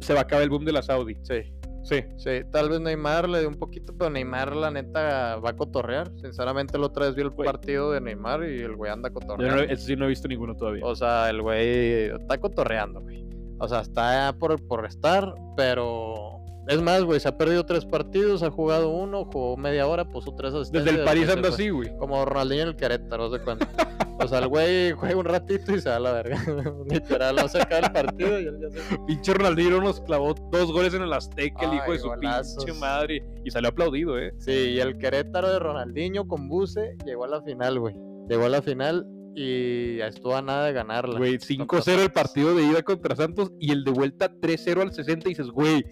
[0.00, 1.16] se va a acabar el boom de la Saudi.
[1.22, 1.52] Sí.
[1.82, 2.04] Sí.
[2.16, 6.10] Sí, tal vez Neymar le dé un poquito, pero Neymar la neta va a cotorrear.
[6.20, 9.64] Sinceramente, la otra vez vi el partido de Neymar y el güey anda cotorreando.
[9.64, 10.84] Yo sí no he visto ninguno todavía.
[10.84, 13.26] O sea, el güey está cotorreando, güey.
[13.58, 18.42] O sea, está por, por estar, pero es más, güey, se ha perdido tres partidos,
[18.42, 20.84] ha jugado uno, jugó media hora, puso tres asistencias.
[20.84, 21.96] Desde el París anda así, güey.
[21.96, 23.68] Como Ronaldinho en el Querétaro, ¿no se cuenta?
[24.18, 26.42] o sea, el güey juega un ratito y se da la verga.
[26.88, 28.98] Literal, no se acaba el partido y él ya se...
[29.06, 33.24] Pinche Ronaldinho nos clavó dos goles en el Azteca, el hijo de su pinche madre.
[33.44, 34.32] Y salió aplaudido, ¿eh?
[34.38, 37.96] Sí, y el Querétaro de Ronaldinho con Buse llegó a la final, güey.
[38.28, 41.18] Llegó a la final y estuvo a nada de ganarla.
[41.18, 45.28] Güey, 5-0 el partido de ida contra Santos y el de vuelta 3-0 al 60
[45.28, 45.84] y dices, güey,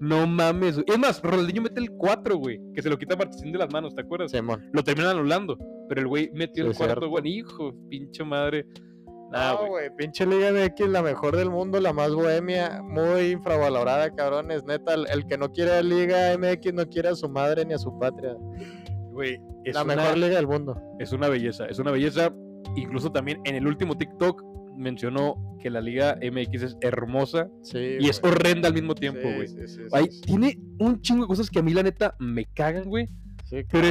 [0.00, 0.80] no mames.
[0.86, 3.94] Es más, Ronaldinho mete el 4, güey, que se lo quita Martín de las manos,
[3.94, 4.30] ¿te acuerdas?
[4.30, 4.68] Simón.
[4.72, 5.58] Lo terminan anulando,
[5.88, 8.66] pero el güey metió el cuarto, güey, hijo, pinche madre.
[9.32, 14.64] no, güey, pinche Liga MX, la mejor del mundo, la más bohemia, muy infravalorada, cabrones.
[14.64, 17.78] Neta, el, que no quiere a Liga MX no quiere a su madre ni a
[17.78, 18.36] su patria.
[19.12, 20.78] Güey, es la mejor liga del mundo.
[20.98, 22.30] Es una belleza, es una belleza
[22.74, 24.42] incluso también en el último TikTok
[24.76, 29.48] mencionó que la Liga MX es hermosa y es horrenda al mismo tiempo, güey.
[30.22, 33.08] tiene un chingo de cosas que a mí la neta me cagan, güey.
[33.70, 33.88] pero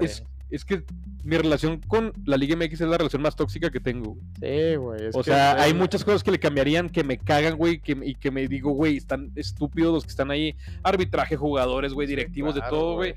[0.00, 0.84] es, es, que
[1.24, 4.16] mi relación con la Liga MX es la relación más tóxica que tengo.
[4.40, 5.08] Sí, güey.
[5.12, 8.30] O sea, hay muchas cosas que le cambiarían, que me cagan, güey, que, y que
[8.30, 10.54] me digo, güey, están estúpidos los que están ahí.
[10.82, 13.14] Arbitraje, jugadores, güey, directivos, de todo, güey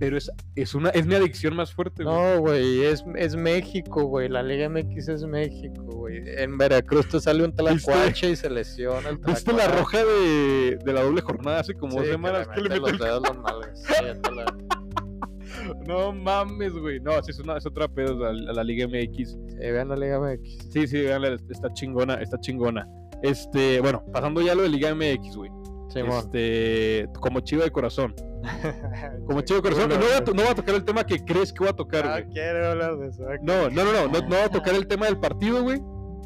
[0.00, 2.16] pero es, es, una, es mi adicción más fuerte, güey.
[2.16, 4.30] No, güey, es, es México, güey.
[4.30, 6.22] La Liga MX es México, güey.
[6.38, 10.92] En Veracruz te sale un tlacuache y se lesiona el ¿Viste la roja de, de,
[10.92, 12.48] la doble jornada hace como dos semanas?
[12.48, 12.92] Que le, mete los
[15.86, 16.98] No mames, güey.
[17.00, 19.32] No, es, una, es otra pedo a, la Liga MX.
[19.32, 20.70] Sí, vean la Liga MX.
[20.72, 22.88] Sí, sí, vean, está chingona, está chingona.
[23.22, 25.50] Este, bueno, pasando ya a lo de Liga MX, güey.
[25.94, 28.14] Este, como chiva de corazón.
[29.26, 29.90] Como chivo corazón.
[29.90, 32.24] No, no, va a tocar el tema que crees que va a tocar, güey.
[32.24, 33.24] No quiero hablar de eso.
[33.42, 35.80] No, no, no, no, no, no va a tocar el tema del partido, güey.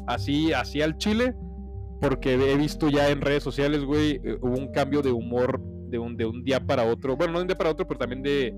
[0.07, 1.35] Así, así al Chile.
[1.99, 5.97] Porque he visto ya en redes sociales, güey, eh, hubo un cambio de humor de
[5.97, 7.15] un, de un día para otro.
[7.15, 8.53] Bueno, no de un día para otro, pero también de.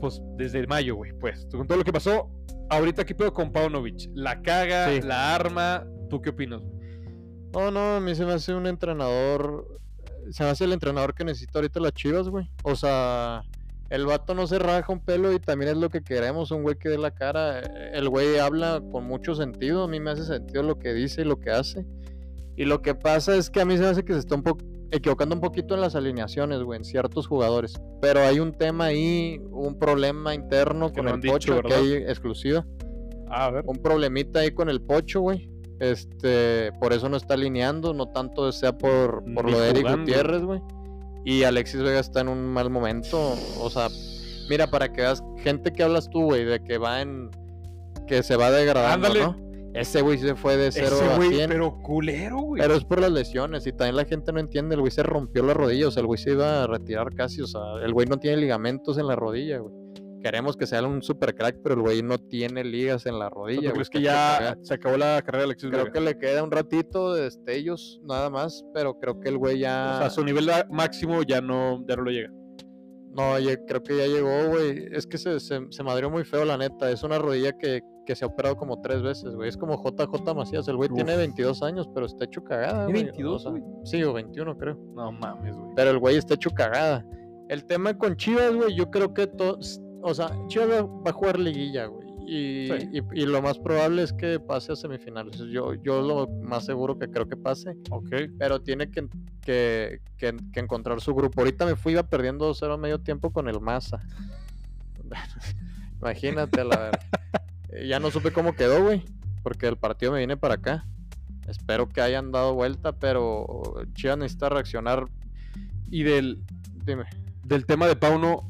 [0.00, 1.12] Pues desde mayo, güey.
[1.18, 2.30] Pues con todo lo que pasó.
[2.68, 4.10] Ahorita, ¿qué pedo con Paunovic?
[4.14, 5.86] La caga, la arma.
[6.08, 6.62] ¿Tú qué opinas?
[7.52, 9.80] No, no, a mí se me hace un entrenador
[10.32, 12.48] se hace el entrenador que necesita ahorita las chivas, güey.
[12.62, 13.42] O sea,
[13.90, 16.76] el vato no se raja un pelo y también es lo que queremos, un güey
[16.76, 17.60] que dé la cara.
[17.60, 21.24] El güey habla con mucho sentido, a mí me hace sentido lo que dice y
[21.24, 21.84] lo que hace.
[22.56, 24.42] Y lo que pasa es que a mí se me hace que se está un
[24.42, 27.74] poco equivocando un poquito en las alineaciones, güey, en ciertos jugadores.
[28.00, 32.64] Pero hay un tema ahí, un problema interno con el Pocho que hay exclusiva.
[33.28, 33.64] Ah, a ver.
[33.66, 35.49] Un problemita ahí con el Pocho, güey.
[35.80, 40.42] Este, por eso no está alineando, no tanto sea por, por lo de Eric Gutiérrez,
[40.42, 40.60] güey.
[41.24, 43.34] Y Alexis Vega está en un mal momento.
[43.58, 43.88] O sea,
[44.50, 47.30] mira, para que veas, gente que hablas tú, güey, de que va en.
[48.06, 49.50] que se va degradando, ¿no?
[49.72, 51.48] Ese güey se fue de cero a 100.
[51.48, 52.60] Pero culero, güey.
[52.60, 54.74] Pero es por las lesiones y también la gente no entiende.
[54.74, 57.40] El güey se rompió la rodilla, o sea, el güey se iba a retirar casi.
[57.40, 59.79] O sea, el güey no tiene ligamentos en la rodilla, güey
[60.20, 63.72] queremos que sea un super crack, pero el güey no tiene ligas en la rodilla.
[63.72, 67.14] ¿Crees que ya se acabó la carrera de Alexis Creo que le queda un ratito
[67.14, 69.94] de destellos, nada más, pero creo que el güey ya.
[69.96, 72.30] O sea, su nivel máximo ya no, ya no lo llega.
[73.12, 73.34] No,
[73.66, 74.88] creo que ya llegó, güey.
[74.92, 76.90] Es que se, se, se, madrió muy feo, la neta.
[76.90, 79.48] Es una rodilla que, que se ha operado como tres veces, güey.
[79.48, 80.68] Es como JJ Macías.
[80.68, 82.86] El güey tiene 22 años, pero está hecho cagada.
[82.86, 83.46] ¿Tiene 22?
[83.46, 83.54] O
[83.84, 84.78] sí, o 21, creo.
[84.94, 85.72] No mames, güey.
[85.74, 87.04] Pero el güey está hecho cagada.
[87.48, 91.38] El tema con Chivas, güey, yo creo que todos o sea, Chivas va a jugar
[91.38, 92.10] liguilla, güey.
[92.32, 92.70] Y,
[93.12, 95.38] y, lo más probable es que pase a semifinales.
[95.50, 97.76] Yo, yo lo más seguro que creo que pase.
[97.90, 98.08] Ok.
[98.38, 99.08] Pero tiene que,
[99.42, 101.40] que, que, encontrar su grupo.
[101.40, 103.98] Ahorita me fui iba perdiendo 2-0 a medio tiempo con el Maza.
[106.00, 107.00] Imagínate, la verdad.
[107.84, 109.02] ya no supe cómo quedó, güey.
[109.42, 110.86] Porque el partido me viene para acá.
[111.48, 115.06] Espero que hayan dado vuelta, pero Chivas necesita reaccionar.
[115.90, 116.44] Y del.
[116.84, 117.06] Dime.
[117.42, 118.49] Del tema de Pauno,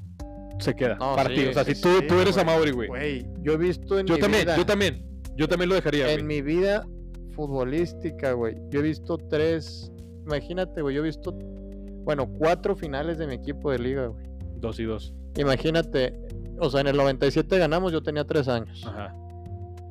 [0.60, 0.98] se queda.
[0.98, 1.50] partido.
[1.50, 3.26] o sea, si tú, tú eres a Mauri, güey.
[3.42, 5.04] Yo he visto en yo también, Yo también,
[5.36, 6.86] yo también lo dejaría, En mi vida
[7.32, 8.56] futbolística, güey.
[8.70, 9.90] Yo he visto tres.
[10.26, 10.94] Imagínate, güey.
[10.94, 11.32] Yo he visto,
[12.04, 14.26] bueno, cuatro finales de mi equipo de liga, güey.
[14.56, 15.14] Dos y dos.
[15.36, 16.14] Imagínate,
[16.58, 18.84] o sea, en el 97 ganamos, yo tenía tres años.
[18.86, 19.14] Ajá.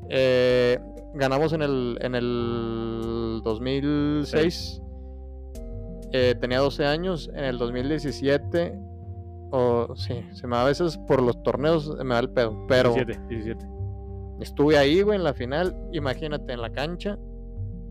[0.09, 0.77] Eh,
[1.13, 4.81] ganamos en el, en el 2006.
[6.11, 7.29] Eh, tenía 12 años.
[7.33, 8.88] En el 2017
[9.51, 12.65] o sí, se me da a veces por los torneos me da el pedo.
[12.67, 12.93] Pero.
[12.93, 13.65] 17, 17.
[14.39, 15.75] Estuve ahí, güey, en la final.
[15.91, 17.17] Imagínate, en la cancha.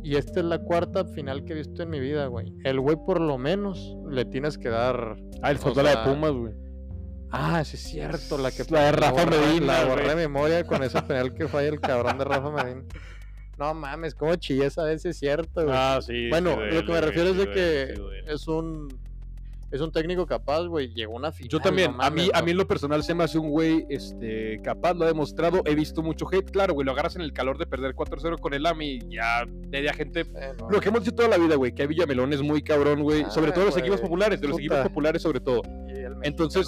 [0.03, 2.55] Y esta es la cuarta final que he visto en mi vida, güey.
[2.65, 5.17] El güey, por lo menos, le tienes que dar.
[5.43, 6.55] Ah, el fútbol de Pumas, güey.
[7.31, 9.83] Ah, sí es cierto, la que la de Rafa Medina.
[9.83, 12.85] La borré de memoria con ese penal que falla el cabrón de Rafa Medina.
[13.59, 15.77] No mames, cómo chillé esa vez, es cierto, güey.
[15.77, 16.31] Ah, sí.
[16.31, 17.95] Bueno, lo que me refiero es de que
[18.33, 18.89] es un
[19.71, 20.93] es un técnico capaz, güey.
[20.95, 21.51] Llegó una final.
[21.51, 21.95] Yo también.
[21.99, 25.05] a mí, a mí en lo personal se me hace un güey este, capaz, lo
[25.05, 25.63] ha demostrado.
[25.65, 26.51] He visto mucho hate.
[26.51, 29.01] Claro, güey, lo agarras en el calor de perder 4-0 con el AMI.
[29.11, 30.25] Ya media gente.
[30.71, 33.23] Lo que hemos dicho toda la vida, güey, que Villamelón es muy cabrón, güey.
[33.23, 35.63] Ah, sobre todo los equipos populares, de los equipos populares sobre todo.
[36.23, 36.67] Entonces,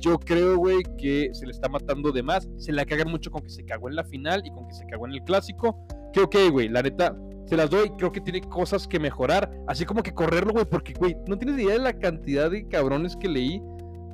[0.00, 2.48] yo creo, güey, que se le está matando de más.
[2.58, 4.86] Se le cagan mucho con que se cagó en la final y con que se
[4.86, 5.86] cagó en el clásico.
[6.12, 7.90] Que ok, güey, la neta, se las doy.
[7.90, 9.50] Creo que tiene cosas que mejorar.
[9.66, 13.16] Así como que correrlo, güey, porque, güey, no tienes idea de la cantidad de cabrones
[13.16, 13.62] que leí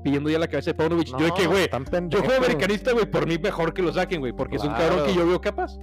[0.02, 1.08] pidiendo ya la cabeza de Paunovic.
[1.08, 1.68] yo de que, güey,
[2.08, 5.06] yo juego americanista, güey, por mí mejor que lo saquen, güey, porque es un cabrón
[5.06, 5.78] que yo veo capaz.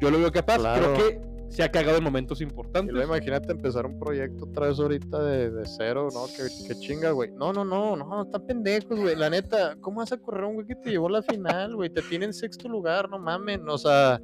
[0.00, 0.58] Yo lo veo capaz.
[0.58, 2.94] Creo que se ha cagado en momentos importantes.
[2.94, 6.26] imagínate empezar un proyecto otra vez ahorita de, de cero, ¿no?
[6.26, 7.30] Que, chinga, güey.
[7.32, 9.16] No, no, no, no, están pendejos, güey.
[9.16, 11.90] La neta, ¿cómo vas a correr un güey que te llevó a la final, güey?
[11.90, 13.68] Te tiene en sexto lugar, no mamen.
[13.68, 14.20] O sea,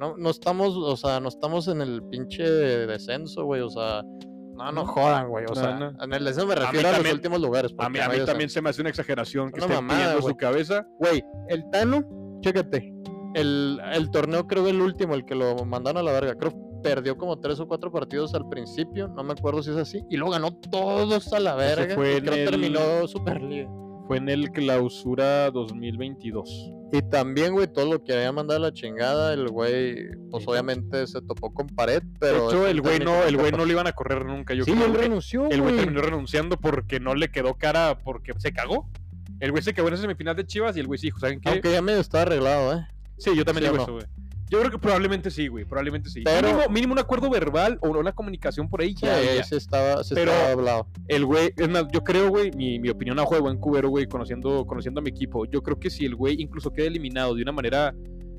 [0.00, 3.60] no, no estamos, o sea, no estamos en el pinche descenso, güey.
[3.60, 4.02] O sea,
[4.56, 5.44] no, no jodan, güey.
[5.48, 7.74] O sea, en el descenso me refiero a, los últimos lugares.
[7.76, 10.86] A mí, a mí también se me hace una exageración que esté pidiendo su cabeza.
[10.98, 12.02] Güey, el Tano,
[12.40, 12.94] chécate.
[13.34, 16.34] El, el torneo creo que el último, el que lo mandaron a la verga.
[16.34, 20.02] Creo perdió como tres o cuatro partidos al principio, no me acuerdo si es así,
[20.08, 21.94] y luego ganó todos a la verga.
[21.94, 23.68] Fue y creo terminó Superliga.
[24.06, 26.79] Fue en el clausura 2022.
[26.92, 31.06] Y también, güey, todo lo que había mandado a la chingada, el güey, pues obviamente
[31.06, 32.42] se topó con pared, pero...
[32.42, 34.54] De hecho, el güey no, el güey no le iban a correr nunca.
[34.54, 38.52] Yo sí, él renunció, El güey terminó renunciando porque no le quedó cara, porque se
[38.52, 38.88] cagó.
[39.38, 41.40] El güey se cagó en esa semifinal de Chivas y el güey sí dijo, ¿saben
[41.40, 41.48] qué?
[41.48, 42.86] Aunque ya medio está arreglado, ¿eh?
[43.18, 44.06] Sí, yo también digo eso, güey.
[44.50, 45.64] Yo creo que probablemente sí, güey.
[45.64, 46.22] Probablemente sí.
[46.24, 48.94] Pero, mínimo, un acuerdo verbal o una comunicación por ahí.
[48.94, 49.44] Ya, ya.
[49.44, 50.86] Se estaba, se Pero estaba hablado.
[51.06, 54.06] El güey, es más, yo creo, güey, mi, mi opinión a juego en cubero, güey,
[54.06, 55.44] conociendo, conociendo a mi equipo.
[55.46, 57.94] Yo creo que si el güey incluso queda eliminado de una manera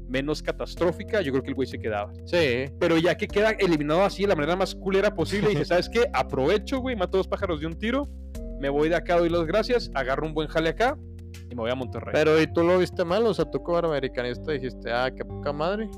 [0.09, 2.11] menos catastrófica, yo creo que el güey se quedaba.
[2.25, 2.65] Sí.
[2.77, 6.07] Pero ya que queda eliminado así de la manera más culera posible, dice, ¿sabes qué?
[6.13, 8.09] Aprovecho, güey, mato dos pájaros de un tiro,
[8.59, 10.97] me voy de acá, doy las gracias, agarro un buen jale acá
[11.49, 12.11] y me voy a Monterrey.
[12.13, 13.25] Pero, ¿y tú lo viste mal?
[13.25, 15.89] O sea, tú como americanista dijiste, ah, qué poca madre.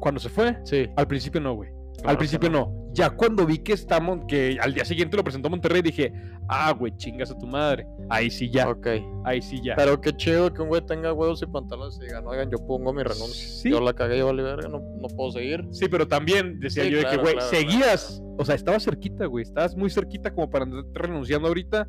[0.00, 0.88] Cuando se fue, sí.
[0.96, 1.70] Al principio no, güey.
[2.04, 2.84] al principio no.
[2.92, 6.12] Ya cuando vi que estamos, que al día siguiente lo presentó Monterrey, dije,
[6.48, 7.86] ah, güey, chingas a tu madre.
[8.08, 8.68] Ahí sí ya.
[8.68, 8.86] Ok.
[9.24, 9.74] Ahí sí ya.
[9.76, 12.58] Pero qué chido que un güey tenga huevos y pantalones y diga, no, oigan, yo
[12.66, 13.48] pongo mi renuncia.
[13.48, 13.70] ¿Sí?
[13.70, 15.66] Yo la cagué, yo vale verga, no, no puedo seguir.
[15.72, 18.22] Sí, pero también decía yo de que, güey, seguías.
[18.38, 19.42] O sea, estabas cerquita, güey.
[19.42, 21.88] Estabas muy cerquita como para andar renunciando ahorita.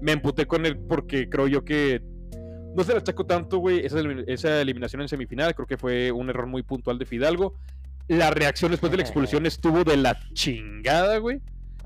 [0.00, 2.02] Me emputé con él porque creo yo que
[2.74, 5.54] no se le achacó tanto, güey, esa, eliminación en semifinal.
[5.54, 7.54] Creo que fue un error muy puntual de Fidalgo.
[8.08, 11.40] La reacción después de la expulsión estuvo de la chingada, güey.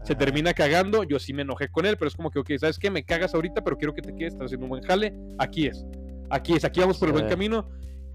[0.05, 1.05] Se termina cagando.
[1.05, 2.91] Yo sí me enojé con él, pero es como que, ok, ¿sabes qué?
[2.91, 4.35] Me cagas ahorita, pero quiero que te quedes.
[4.35, 5.15] Estás haciendo un buen jale.
[5.39, 5.85] Aquí es.
[6.31, 6.65] Aquí es.
[6.65, 7.69] Aquí vamos por el buen camino.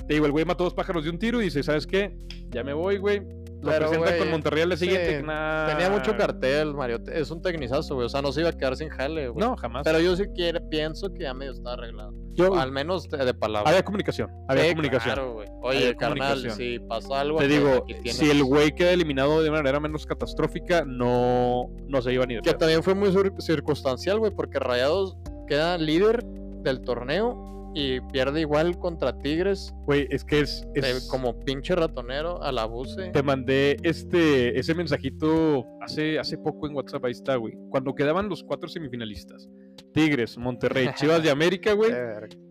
[0.08, 2.18] Te digo, el güey mató dos pájaros de un tiro y dice, ¿sabes qué?
[2.50, 5.18] Ya me voy, güey lo presenta con Monterrey al siguiente.
[5.18, 7.00] Tenía mucho cartel, Mario.
[7.12, 8.06] Es un tecnizazo, güey.
[8.06, 9.46] O sea, no se iba a quedar sin jale, güey.
[9.46, 9.84] No, jamás.
[9.84, 12.14] Pero yo sí quiere, pienso que ya medio está arreglado.
[12.34, 13.70] Yo, al menos de, palabra.
[13.70, 14.30] Había comunicación.
[14.48, 15.14] Había comunicación.
[15.14, 15.48] Claro, güey.
[15.62, 17.40] Oye, carnal, si pasó algo.
[17.40, 22.26] Te digo, si el güey queda eliminado de manera menos catastrófica, no, no se iba
[22.26, 25.16] ni de Que también fue muy circunstancial, güey, porque Rayados
[25.48, 29.74] queda líder del torneo y pierde igual contra Tigres.
[29.86, 30.66] Güey, es que es,
[31.10, 33.10] como pinche ratonero al abuse.
[33.12, 37.54] Te mandé este ese mensajito hace, hace poco en WhatsApp, ahí está, güey.
[37.70, 39.50] Cuando quedaban los cuatro semifinalistas.
[39.94, 41.92] Tigres, Monterrey, Chivas de América, güey.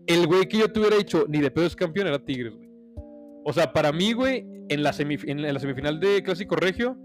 [0.07, 2.69] el güey que yo te hubiera dicho, ni de pedo es campeón, era Tigres, güey.
[3.45, 6.97] O sea, para mí, güey, en la, en la semifinal de Clásico Regio,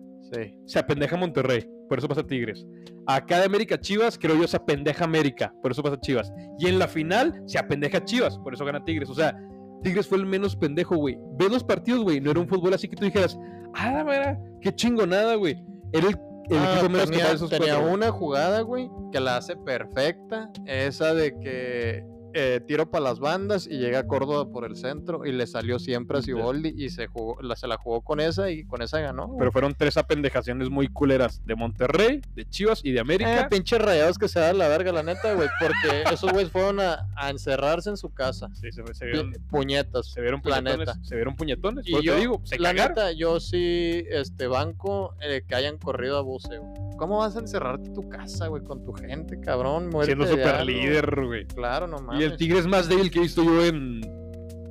[0.66, 2.66] se apendeja Monterrey, por eso pasa Tigres.
[3.06, 6.32] Acá de América Chivas, creo yo, se apendeja América, por eso pasa Chivas.
[6.58, 9.08] Y en la final, se apendeja Chivas, por eso gana Tigres.
[9.08, 9.36] O sea,
[9.82, 11.18] Tigres fue el menos pendejo, güey.
[11.38, 12.20] Ve los partidos, güey.
[12.20, 13.38] No era un fútbol así que tú dijeras,
[13.74, 15.62] ah, mira, qué chingonada, güey.
[15.92, 16.14] Era el,
[16.56, 20.50] ah, equipo menos tenía, que Tenía una jugada, güey, que la hace perfecta.
[20.66, 25.24] Esa de que eh, tiro para las bandas y llega a Córdoba por el centro
[25.24, 28.50] y le salió siempre a Siboldi y se, jugó, la, se la jugó con esa
[28.50, 29.34] y con esa ganó.
[29.38, 33.42] Pero fueron tres apendejaciones muy culeras de Monterrey, de Chivas y de América.
[33.42, 36.80] Eh, pinches rayados que se dan la verga, la neta, güey, porque esos güeyes fueron
[36.80, 38.48] a, encerrarse en su casa.
[38.54, 40.12] Sí, se, vieron puñetas.
[40.12, 40.88] Se vieron puñetones.
[41.02, 41.86] Se vieron puñetones.
[41.86, 46.87] Y yo, digo, la neta, yo sí, este banco, eh, que hayan corrido a buceo.
[46.98, 49.90] ¿Cómo vas a encerrarte tu casa, güey, con tu gente, cabrón?
[50.02, 51.46] Siendo super líder, güey.
[51.46, 54.00] Claro, no Y el Tigre es más débil que he visto yo en.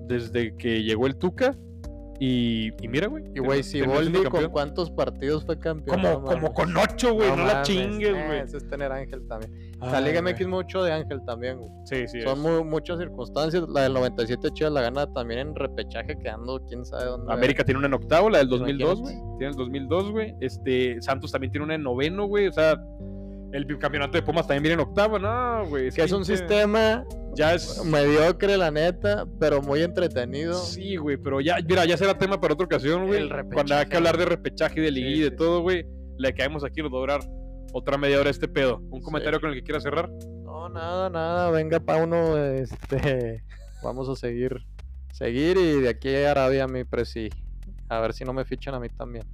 [0.07, 1.55] Desde que llegó el Tuca.
[2.19, 3.23] Y, mira, güey.
[3.35, 6.01] Y, güey, si Boldi con cuántos partidos fue campeón.
[6.01, 7.29] Como, como con ocho, güey.
[7.29, 8.39] No, la chingues, eh, güey.
[8.39, 9.53] eso es tener Ángel también.
[9.79, 11.69] la Liga MX mucho de Ángel también, güey.
[11.85, 12.21] Sí, sí.
[12.21, 13.63] Son muchas circunstancias.
[13.69, 17.31] La del 97 Chivas la gana también en repechaje, quedando quién sabe dónde.
[17.31, 19.15] América tiene una en octavo, la del 2002, güey.
[19.37, 20.35] Tiene el 2002, güey.
[20.41, 22.47] Este, Santos también tiene una en noveno, güey.
[22.47, 22.83] O sea,
[23.51, 25.87] el campeonato de Pumas también viene en octavo, ¿no, güey?
[25.87, 27.05] Es que es un sistema
[27.37, 30.55] ya es mediocre, la neta, pero muy entretenido.
[30.55, 33.29] Sí, güey, pero ya, mira, ya será tema para otra ocasión, güey.
[33.53, 35.85] Cuando hay que hablar de repechaje, de liga y de todo, güey,
[36.17, 37.19] le caemos aquí, nos va a durar
[37.73, 38.79] otra media hora este pedo.
[38.89, 40.09] ¿Un comentario con el que quiera cerrar?
[40.43, 41.51] No, nada, nada.
[41.51, 43.43] Venga, Pauno, este,
[43.83, 44.65] vamos a seguir,
[45.13, 47.29] seguir y de aquí a Arabia, mi presi.
[47.87, 49.25] A ver si no me fichan a mí también.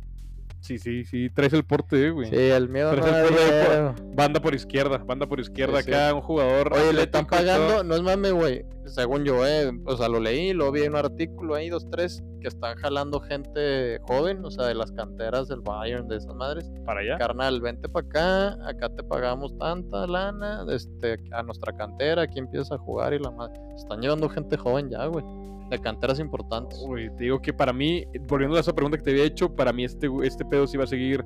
[0.64, 2.30] Sí, sí, sí, traes el porte, güey.
[2.30, 6.72] Sí, el miedo no Banda por izquierda, banda por izquierda acá, un jugador.
[6.72, 8.66] Oye, le están pagando, no es mame, güey.
[8.86, 12.24] Según yo, eh, o sea, lo leí, lo vi en un artículo ahí, dos, tres,
[12.40, 16.72] que están jalando gente joven, o sea, de las canteras del Bayern, de esas madres.
[16.86, 17.18] Para allá.
[17.18, 22.76] Carnal, vente para acá, acá te pagamos tanta lana, este, a nuestra cantera, aquí empieza
[22.76, 23.60] a jugar y la madre.
[23.76, 25.26] Están llevando gente joven ya, güey
[25.74, 26.84] de canteras importantes.
[26.88, 29.74] Uy, te digo que para mí, volviendo a esa pregunta que te había hecho, para
[29.74, 31.24] mí este, este pedo sí va a seguir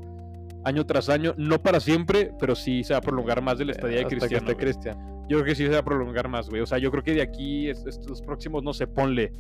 [0.64, 3.72] año tras año, no para siempre, pero sí se va a prolongar más de la
[3.72, 4.56] estadía de Cristiano.
[4.56, 4.98] Cristian.
[5.30, 6.62] Yo creo que sí se va a prolongar más, güey.
[6.62, 9.32] O sea, yo creo que de aquí, estos próximos, no sé, ponle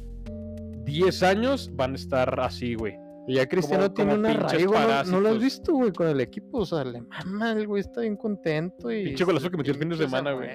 [0.83, 2.97] 10 años, van a estar así, güey.
[3.27, 4.73] Y ya Cristiano tiene una arraigo,
[5.07, 6.59] ¿no, lo has visto, güey, con el equipo.
[6.59, 8.89] O sea, le mama, el güey está bien contento.
[8.89, 10.49] y Pinche golazo que metió el fin de semana, güey.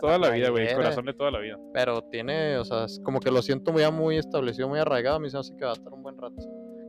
[0.00, 1.56] Toda la vida, güey, corazón de toda la vida.
[1.72, 5.16] Pero tiene, o sea, como que lo siento muy, muy establecido, muy arraigado.
[5.16, 6.34] A mí se me hace que va a estar un buen rato.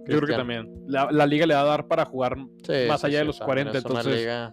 [0.08, 0.74] Yo creo que también.
[0.88, 2.36] La, liga le va a dar para jugar
[2.88, 4.16] más allá de los 40, entonces.
[4.16, 4.52] Liga...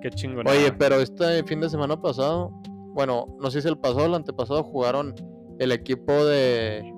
[0.00, 0.48] Qué chingón.
[0.48, 2.50] Oye, pero este fin de semana pasado,
[2.94, 5.14] bueno, no sé si el pasado o el antepasado jugaron
[5.58, 6.95] el equipo de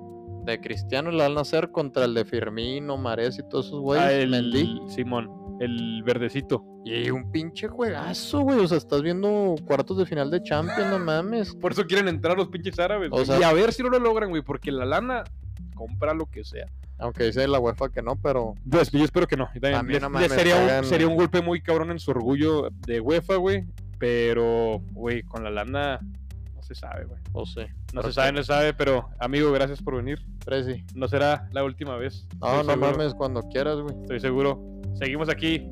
[0.51, 4.05] de Cristiano, el Al Nacer contra el de Firmino, Mares y todos esos güeyes.
[4.05, 6.63] Ah, el Simón, el verdecito.
[6.85, 8.59] Y un pinche juegazo, güey.
[8.59, 11.55] O sea, estás viendo cuartos de final de Champions, no mames.
[11.55, 13.11] Por eso quieren entrar los pinches árabes.
[13.39, 15.23] y a ver si no lo logran, güey, porque la lana
[15.75, 16.67] compra lo que sea.
[16.97, 18.55] Aunque dice la UEFA que no, pero.
[18.69, 19.49] Pues, yo espero que no.
[19.61, 23.65] También, sería, un, sería un golpe muy cabrón en su orgullo de UEFA, güey.
[23.97, 25.99] Pero, güey, con la lana
[26.69, 27.19] se sabe, güey.
[27.33, 27.67] O sé.
[27.93, 30.19] No se sabe, no se sabe, pero amigo, gracias por venir.
[30.45, 30.85] Prezi.
[30.93, 32.27] No será la última vez.
[32.39, 33.95] No, no mames, cuando quieras, güey.
[34.01, 34.61] Estoy seguro.
[34.95, 35.67] Seguimos aquí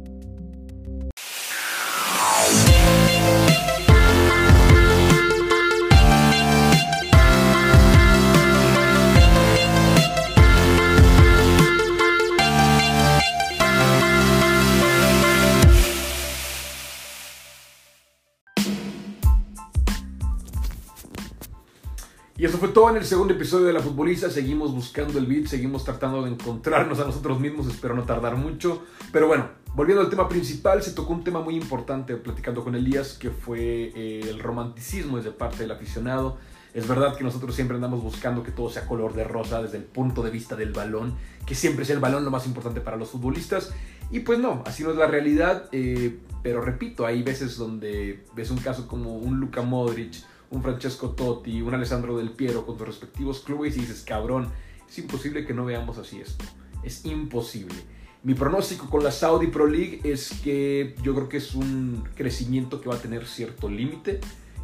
[22.39, 24.29] Y eso fue todo en el segundo episodio de La Futbolista.
[24.29, 27.65] Seguimos buscando el beat, seguimos tratando de encontrarnos a nosotros mismos.
[27.65, 28.83] Espero no tardar mucho.
[29.11, 33.13] Pero bueno, volviendo al tema principal, se tocó un tema muy importante platicando con Elías,
[33.13, 36.37] que fue eh, el romanticismo desde parte del aficionado.
[36.75, 39.85] Es verdad que nosotros siempre andamos buscando que todo sea color de rosa desde el
[39.85, 43.09] punto de vista del balón, que siempre sea el balón lo más importante para los
[43.09, 43.73] futbolistas.
[44.11, 45.69] Y pues no, así no es la realidad.
[45.71, 51.11] Eh, pero repito, hay veces donde ves un caso como un Luka Modric un Francesco
[51.11, 54.51] Totti, un Alessandro Del Piero con sus respectivos clubes y dices, cabrón,
[54.87, 56.45] es imposible que no veamos así esto.
[56.83, 57.75] Es imposible.
[58.23, 62.81] Mi pronóstico con la Saudi Pro League es que yo creo que es un crecimiento
[62.81, 64.19] que va a tener cierto límite.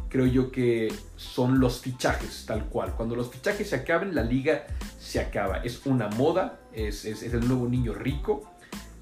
[0.08, 2.94] Creo yo que son los fichajes, tal cual.
[2.94, 4.66] Cuando los fichajes se acaben, la liga
[4.98, 5.58] se acaba.
[5.58, 8.50] Es una moda, es, es, el nuevo niño rico.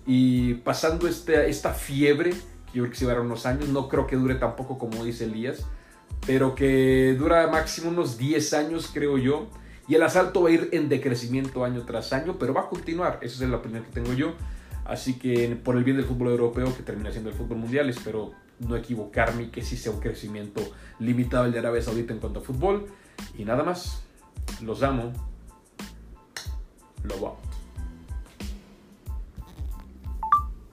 [0.06, 4.06] Y pasando esta, esta fiebre, que yo creo que se va unos años, no creo
[4.06, 5.66] que dure tampoco como dice Elías
[6.26, 9.48] pero que dura máximo unos 10 años, creo yo.
[9.88, 13.18] Y el asalto va a ir en decrecimiento año tras año, pero va a continuar.
[13.22, 14.34] Esa es la opinión que tengo yo.
[14.84, 18.32] Así que por el bien del fútbol europeo, que termina siendo el fútbol mundial, espero
[18.60, 20.60] no equivocarme y que sí sea un crecimiento
[20.98, 22.86] limitado el de Arabia Saudita en cuanto a fútbol.
[23.36, 24.02] Y nada más,
[24.60, 25.12] los amo.
[27.04, 27.51] Lo amo.